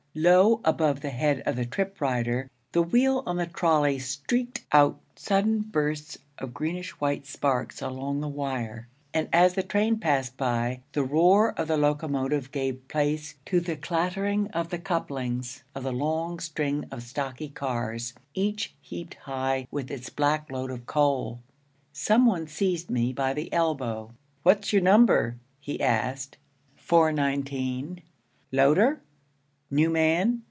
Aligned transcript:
Low 0.13 0.59
above 0.65 0.99
the 0.99 1.09
head 1.09 1.41
of 1.45 1.55
the 1.55 1.63
trip 1.65 2.01
rider, 2.01 2.49
the 2.73 2.81
wheel 2.81 3.23
on 3.25 3.37
the 3.37 3.45
trolley 3.45 3.97
streaked 3.97 4.65
out 4.73 4.99
sudden 5.15 5.61
bursts 5.61 6.17
of 6.37 6.53
greenish 6.53 6.89
white 6.99 7.25
sparks 7.25 7.81
along 7.81 8.19
the 8.19 8.27
wire; 8.27 8.89
and 9.13 9.29
as 9.31 9.53
the 9.53 9.63
train 9.63 9.99
passed 9.99 10.35
by, 10.35 10.81
the 10.91 11.05
roar 11.05 11.53
of 11.53 11.69
the 11.69 11.77
locomotive 11.77 12.51
gave 12.51 12.89
place 12.89 13.35
to 13.45 13.61
the 13.61 13.77
clattering 13.77 14.49
of 14.49 14.67
the 14.67 14.77
couplings 14.79 15.63
of 15.73 15.83
the 15.83 15.93
long 15.93 16.39
string 16.41 16.87
of 16.91 17.03
stocky 17.03 17.47
cars, 17.47 18.11
each 18.33 18.73
heaped 18.81 19.13
high 19.13 19.65
with 19.71 19.89
its 19.89 20.09
black 20.09 20.51
load 20.51 20.71
of 20.71 20.85
coal. 20.85 21.39
Some 21.93 22.25
one 22.25 22.47
seized 22.49 22.89
me 22.89 23.13
by 23.13 23.33
the 23.33 23.53
elbow. 23.53 24.11
'What's 24.43 24.73
yer 24.73 24.81
number?' 24.81 25.37
he 25.61 25.79
asked. 25.79 26.35
'419.' 26.89 28.01
'Loader? 28.51 28.99
New 29.73 29.89
man?' 29.89 30.37